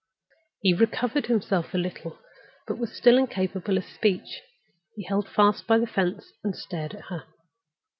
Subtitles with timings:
[0.61, 2.17] He recovered himself a little,
[2.65, 4.41] but he was still incapable of speech.
[4.95, 7.25] He held fast by the fence, and stared at her.